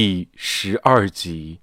[0.00, 1.58] 第十二集。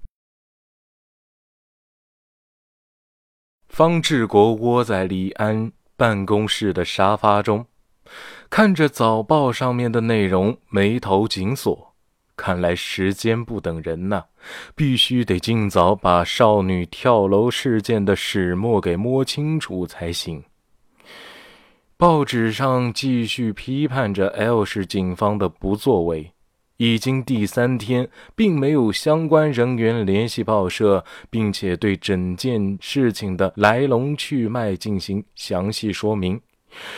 [3.66, 7.64] 方志国窝在李安办公室的沙发中，
[8.50, 11.94] 看着早报上面的内容，眉头紧锁。
[12.36, 14.26] 看来时间不等人呐，
[14.74, 20.44] 必须得尽早把少女跳楼事件的始末给摸清楚才行。
[21.96, 26.34] 报纸上继续批判着 L 市警方的不作为。
[26.78, 36.40] 已经第三天，并没有相关人员联系报社，并且对整件事情的来龙去脉进行详细说明。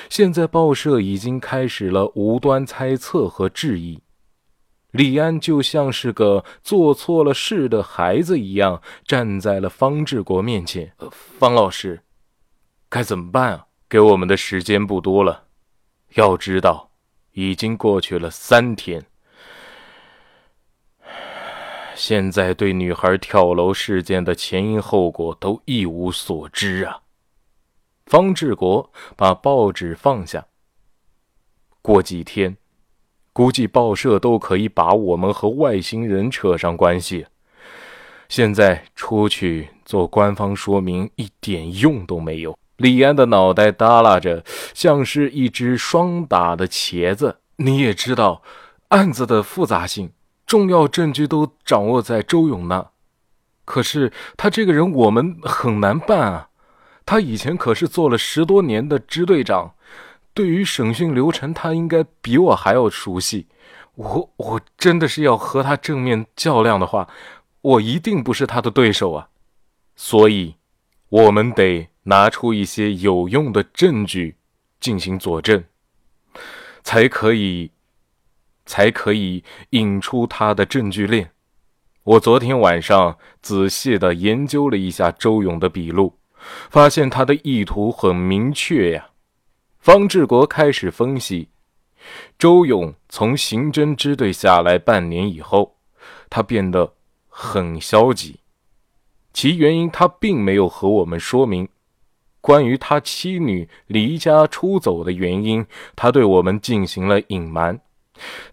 [0.08, 4.00] 现在报社已经开始了无端猜测和质疑。
[4.90, 10.92] 李安就像是个做错了事的孩子一样，站在了方志国面前。
[11.38, 12.00] 方老师，
[12.88, 13.66] 该怎么办啊？
[13.88, 15.44] 给我们的时间不多了。
[16.14, 16.90] 要知道，
[17.34, 19.04] 已经过去了三天。
[21.98, 27.00] 现在对女孩跳楼事件的前因后果都一无所知啊！
[28.06, 30.46] 方志国把报纸放下。
[31.82, 32.56] 过几天，
[33.32, 37.26] 估计报社都可以把我们和外星人扯上关系。
[38.28, 42.56] 现在出去做官方说明一点用都没有。
[42.76, 47.40] 李安的脑袋耷拉着，像是一只霜打的茄子。
[47.56, 48.42] 你也知道，
[48.88, 50.12] 案子的复杂性。
[50.48, 52.90] 重要证据都掌握在周勇那，
[53.66, 56.48] 可是他这个人我们很难办啊。
[57.04, 59.74] 他以前可是做了十多年的支队长，
[60.32, 63.46] 对于审讯流程他应该比我还要熟悉。
[63.94, 67.08] 我我真的是要和他正面较量的话，
[67.60, 69.28] 我一定不是他的对手啊。
[69.96, 70.54] 所以，
[71.10, 74.36] 我们得拿出一些有用的证据
[74.80, 75.62] 进行佐证，
[76.82, 77.70] 才可以。
[78.68, 81.30] 才可以引出他的证据链。
[82.04, 86.18] 我昨天晚上仔细的研究了一下周勇的笔录，
[86.70, 89.08] 发现他的意图很明确呀。
[89.80, 91.48] 方志国开始分析，
[92.38, 95.78] 周勇从刑侦支队下来半年以后，
[96.28, 96.92] 他变得
[97.28, 98.40] 很消极，
[99.32, 101.66] 其原因他并没有和我们说明。
[102.40, 105.66] 关于他妻女离家出走的原因，
[105.96, 107.80] 他对我们进行了隐瞒。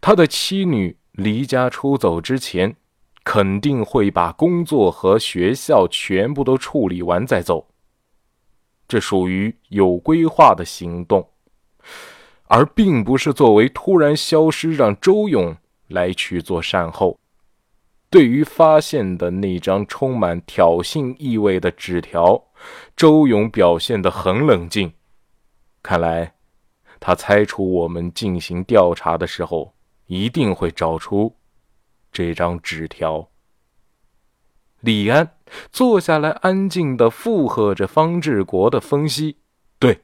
[0.02, 2.76] 他的妻女离家出走之前，
[3.24, 7.68] 肯定会把工作和学校全部都处理完再走。
[8.88, 11.30] 这属于有规划的行动，
[12.44, 17.20] 而并不是作为突然消失让周勇来去做善后。
[18.12, 22.46] 对于发现的那张充满挑衅意味的纸条，
[22.96, 24.94] 周勇表现得很冷静。
[25.82, 26.35] 看来。
[27.00, 29.76] 他猜出我们进行调查的时候，
[30.08, 31.36] 一定会找出
[32.12, 33.30] 这张纸条。
[34.82, 35.38] 李安
[35.72, 39.38] 坐下来，安静的附和着方志国的分析。
[39.80, 40.02] 对。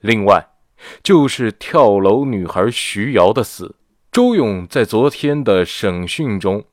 [0.00, 0.48] 另外，
[1.02, 3.76] 就是跳楼女孩徐瑶的死。
[4.12, 6.64] 周勇在昨天的审讯中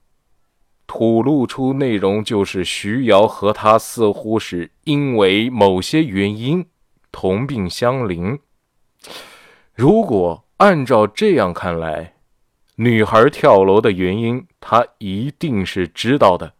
[0.87, 6.65] 吐露出内容，就是徐瑶和他似乎是因为某些原因
[7.11, 8.39] 同病相怜。
[9.73, 12.16] 如果按照这样看来，
[12.75, 16.53] 女孩跳楼的原因，他一定是知道的。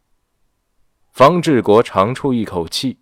[1.12, 3.00] 方志国长出一口气，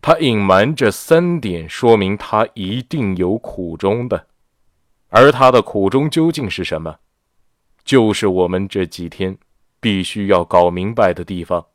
[0.00, 4.28] 他隐瞒这三点，说明他一定有苦衷的。
[5.08, 6.98] 而他的苦衷究竟是什么？
[7.84, 9.38] 就是我们这几天
[9.80, 11.66] 必须要搞明白的地方。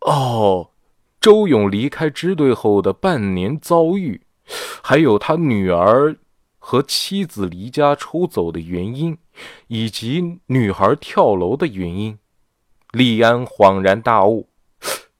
[0.00, 0.70] 哦，
[1.20, 4.22] 周勇离开支队后的半年遭遇。
[4.82, 6.16] 还有他女儿
[6.58, 9.16] 和妻子离家出走的原因，
[9.68, 12.18] 以及女孩跳楼的原因，
[12.92, 14.48] 李安恍然大悟。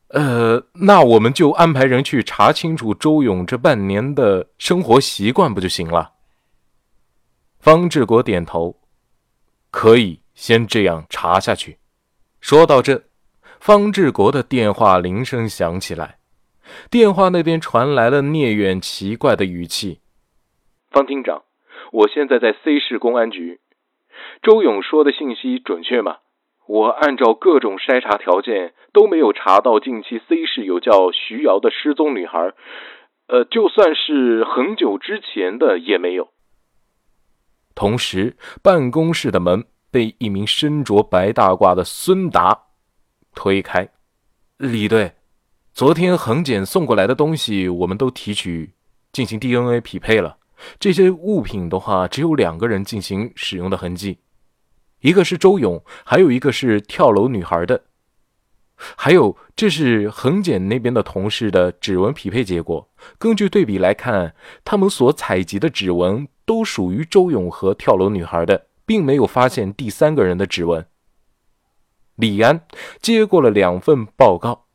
[0.09, 6.13] 呃，那我们就安排人去查清楚周勇这半年的生活习惯，不就行了？
[7.59, 8.77] 方志国点头，
[9.71, 11.79] 可以先这样查下去。
[12.41, 13.05] 说到这，
[13.59, 16.19] 方志国的电话铃声响起来。
[16.91, 20.01] 电话那边传来了聂远奇怪的语气
[20.91, 21.43] ：“方厅长，
[21.93, 23.61] 我现在在 C 市公安局。
[24.43, 26.19] 周勇说的信息准确吗？
[26.67, 32.53] 我按照各种筛查条件都没有查到近期 C 市有叫徐瑶的失踪女孩。
[33.27, 36.29] 呃，就算是很久之前的也没有。”
[37.75, 42.67] 同时，办公室的门被一名身着白大褂的孙达
[43.35, 43.89] 推开，
[44.59, 45.13] 李队。
[45.75, 48.75] 昨天恒检送过来的东西，我们都提取
[49.11, 50.37] 进行 DNA 匹配了。
[50.79, 54.19] 这些物品的话，只有两个人进行使用的痕迹。
[55.01, 57.85] 一个是周勇，还有一个是跳楼女孩的。
[58.77, 62.91] 还有，这是恒检那边的同事的指纹匹配结果。
[63.19, 64.35] 根据对比来看，
[64.65, 70.87] 他们所采集的指纹都属于周勇和跳楼女孩的，并没有发现第三个人的指纹。
[72.17, 72.67] 李安
[73.01, 74.67] 接过了两份报告，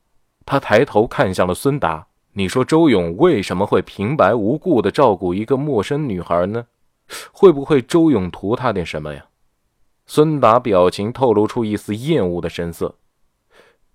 [0.48, 6.66] 他抬头看向了孙达：“你说周勇为什么会平白无故的照顾一个陌生女孩呢？
[7.34, 9.26] 会不会周勇图他点什么呀？”
[10.08, 12.96] 孙达表情透露出一丝厌恶的神色。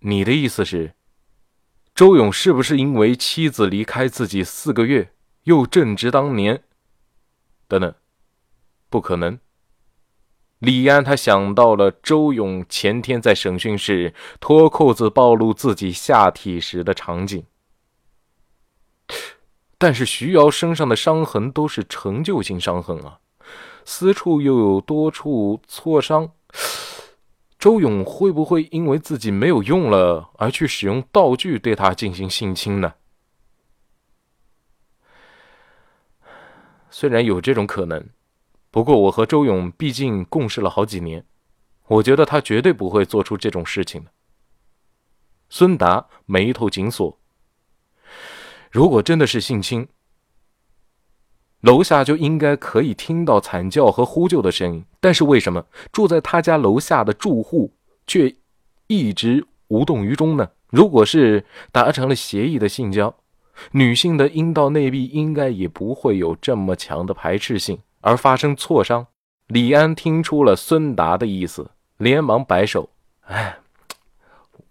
[0.01, 0.93] 你的意思是，
[1.95, 5.15] 周勇是不是因为妻子离开自己四个月，
[5.45, 6.63] 又正值当年？
[7.67, 7.95] 等等，
[8.91, 9.39] 不可能。
[10.63, 17.45] 李安他想到了周勇前天在审讯室脱裤子暴露自己下体时的场景，
[19.77, 23.19] 但是徐瑶身上的伤痕都是成就性伤痕啊，
[23.85, 26.31] 私处又有多处挫伤。
[27.59, 32.95] 周勇会不会因为自己没有用了而去使用道具对他进行性侵呢？
[36.89, 38.09] 虽然有这种可能，
[38.73, 41.23] 不过我和周勇毕竟共事了好几年，
[41.89, 44.11] 我觉得他绝对不会做出这种事情的。
[45.51, 47.19] 孙达眉头紧锁。
[48.71, 49.87] 如果真的是性侵，
[51.61, 57.75] 楼下就应该可以听到惨叫和呼救的声音，但是为什么住在他家楼下的住户
[58.07, 58.35] 却
[58.87, 60.49] 一直无动于衷呢？
[60.71, 63.15] 如果是达成了协议的性交，
[63.73, 69.07] 女性的阴道内壁应该也不会有这么强的排斥性而发生挫伤。
[69.47, 72.91] 李安听出了孙达的意思，连忙摆手
[73.27, 73.57] ：“哎，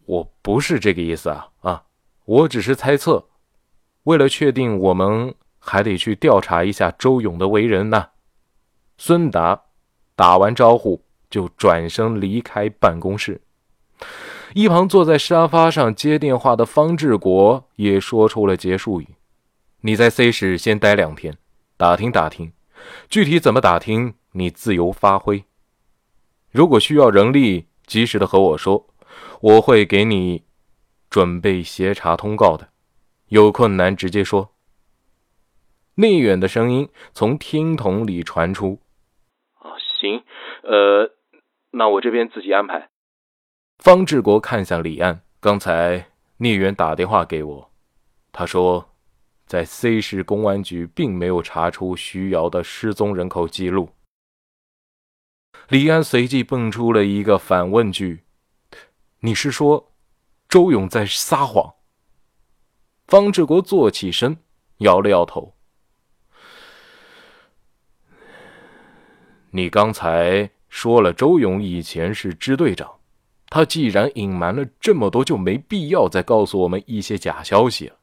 [0.06, 1.84] 我不是这个意思啊啊，
[2.26, 3.26] 我只是猜测，
[4.04, 5.34] 为了确定我们。”
[5.64, 8.08] 还得去调查一下周勇的为人呢。
[8.98, 9.62] 孙达
[10.16, 13.40] 打完招呼就转身离开办公室。
[14.56, 19.08] 一旁坐在沙发上接电话的方志国也说出了结束语
[19.82, 21.38] ：“你在 C 市先待两天，
[21.78, 22.52] 打听打听，
[23.10, 25.44] 具体怎么打听你自由发挥。
[26.52, 28.88] 如果需要人力，及时的和我说，
[29.42, 30.44] 我会给你
[31.10, 32.70] 准备协查通告的。
[33.28, 34.54] 有困难直接说。”
[35.96, 38.80] 内远的声音从听筒里传出
[39.60, 40.24] ：“哦，行，
[40.64, 41.12] 呃，
[41.72, 42.90] 那我这边自己安排。”
[43.78, 46.08] 方志国看向李安，刚才
[46.38, 47.72] 聂远打电话给我，
[48.32, 48.91] 他说，
[49.52, 53.90] 在 C 市公安局并没有查出徐瑶的失踪人口记录。
[55.68, 58.24] 李安随即蹦出了一个反问句
[59.20, 59.92] ：“你是说，
[60.48, 61.70] 周勇在撒谎？”
[63.08, 64.38] 方志国坐起身，
[64.78, 65.54] 摇了摇头。
[69.50, 72.90] 你刚才说了，周勇以前是支队长，
[73.50, 77.98] 他既然隐瞒了这么多，就没必要再告诉我们一些假消息了，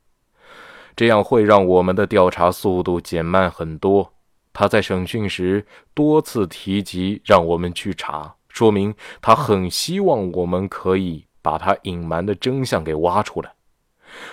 [0.98, 4.14] 这样会让我们的调查速度减慢很多。
[4.52, 5.64] 他在审讯时
[5.94, 8.92] 多次提及让我们去查，说明
[9.22, 13.54] 他很希望我们可以把他隐瞒的真相给挖出来。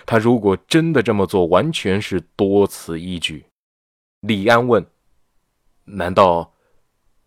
[0.08, 3.46] 他如果真的这么做，完全是多此一举。
[4.22, 4.84] 李安问
[5.86, 6.54] ：“难道？”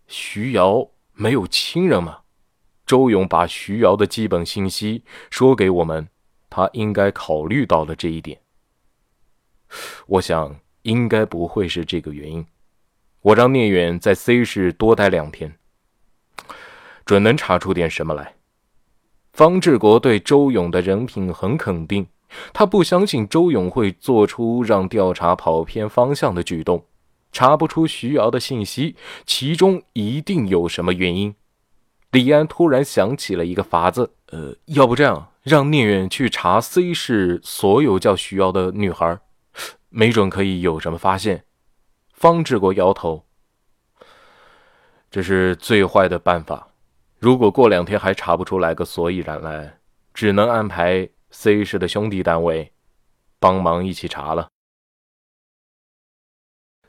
[0.08, 2.23] 徐瑶没有亲人吗？
[2.84, 6.08] 周勇把徐瑶的基本信息说给我们，
[6.51, 8.41] 他应该考虑到了这一点。
[10.06, 12.44] 我想应该不会是这个原因。
[13.22, 15.55] 我让聂远在 C 市多待两天，
[17.05, 18.34] 准能查出点什么来。
[19.32, 22.06] 方志国对周勇的人品很肯定，
[22.53, 26.84] 他不相信周勇会做出让调查跑偏方向的举动。
[27.31, 28.96] 查不出徐瑶的信息，
[29.27, 31.34] 其中一定有什么原因。
[32.10, 39.19] 李安突然想起了一个法子，呃，要不这样，让聂远去查 C 市所有叫徐瑶的女孩，
[39.89, 41.45] 没准可以有什么发现。
[42.13, 43.27] 方志国摇头，
[45.11, 46.73] 这是最坏的办法。
[47.19, 49.79] 如果过两天还查不出来个所以然来，
[50.13, 52.73] 只能安排 C 市的兄弟单位
[53.39, 54.49] 帮忙一起查了。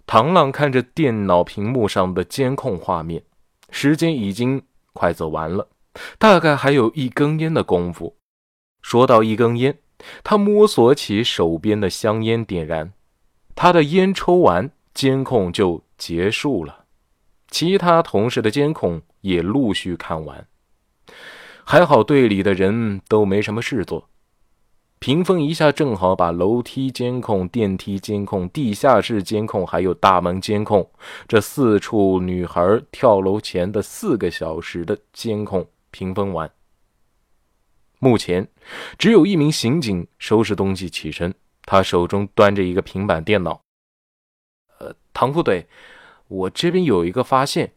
[0.05, 3.23] 唐浪看着电脑屏幕上的监控画面，
[3.69, 5.69] 时间已经快走完了，
[6.17, 8.17] 大概还有一根烟的功夫。
[8.81, 9.79] 说到一根烟，
[10.23, 12.93] 他摸索起手边的香烟，点燃。
[13.55, 16.85] 他的烟抽完，监控就结束了。
[17.49, 20.47] 其他同事的监控也陆续看完。
[21.63, 24.09] 还好队里的人都没什么事做。
[24.99, 30.89] 屏风一下正好把楼梯监控、电梯监控、地下室监控，还有大门监控
[31.27, 36.51] 这四处女孩跳楼前的四个小时的监控屏风完。
[37.99, 38.47] 目前，
[38.97, 43.61] 只有一名刑警收拾东西起身，他手中端着一个平板电脑。
[44.79, 45.67] 呃，唐副队，
[46.27, 47.73] 我这边有一个发现。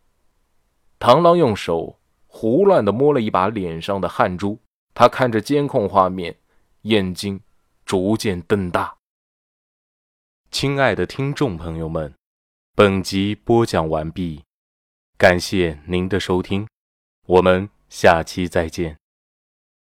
[0.99, 4.61] 螳螂用手胡乱的摸了一把脸上的汗珠，
[4.95, 6.39] 他看着监控画面。
[6.83, 7.41] 眼睛
[7.85, 8.97] 逐渐瞪大。
[10.51, 12.13] 亲爱的听众朋友们，
[12.75, 14.43] 本集播讲完毕，
[15.17, 16.67] 感谢您的收听，
[17.27, 19.02] 我们下期再见。